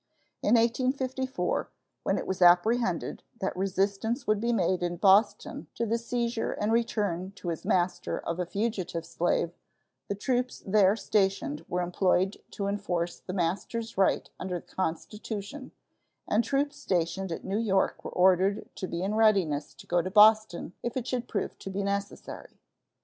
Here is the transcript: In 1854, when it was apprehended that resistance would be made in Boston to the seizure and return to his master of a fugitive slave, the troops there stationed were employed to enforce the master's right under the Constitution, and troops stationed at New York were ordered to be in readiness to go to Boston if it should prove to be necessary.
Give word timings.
In 0.41 0.55
1854, 0.55 1.69
when 2.01 2.17
it 2.17 2.25
was 2.25 2.41
apprehended 2.41 3.21
that 3.39 3.55
resistance 3.55 4.25
would 4.25 4.39
be 4.41 4.51
made 4.51 4.81
in 4.81 4.97
Boston 4.97 5.67
to 5.75 5.85
the 5.85 5.99
seizure 5.99 6.53
and 6.53 6.73
return 6.73 7.33
to 7.33 7.49
his 7.49 7.63
master 7.65 8.17
of 8.17 8.39
a 8.39 8.47
fugitive 8.47 9.05
slave, 9.05 9.51
the 10.07 10.15
troops 10.15 10.63
there 10.65 10.95
stationed 10.95 11.63
were 11.69 11.81
employed 11.81 12.41
to 12.49 12.65
enforce 12.65 13.19
the 13.19 13.33
master's 13.33 13.95
right 13.95 14.27
under 14.39 14.59
the 14.59 14.73
Constitution, 14.75 15.71
and 16.27 16.43
troops 16.43 16.77
stationed 16.77 17.31
at 17.31 17.45
New 17.45 17.59
York 17.59 18.03
were 18.03 18.09
ordered 18.11 18.69
to 18.77 18.87
be 18.87 19.03
in 19.03 19.13
readiness 19.13 19.75
to 19.75 19.85
go 19.85 20.01
to 20.01 20.09
Boston 20.09 20.73
if 20.81 20.97
it 20.97 21.05
should 21.05 21.27
prove 21.27 21.59
to 21.59 21.69
be 21.69 21.83
necessary. 21.83 22.59